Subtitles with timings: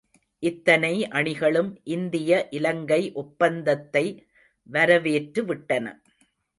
[0.43, 4.05] இத்தனை அணிகளும் இந்திய இலங்கை ஒப்பந்தத்தை
[4.69, 5.85] வரவேற்று விட்டன.